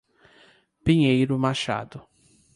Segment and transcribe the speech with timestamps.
[0.83, 2.09] Pinheiro Machado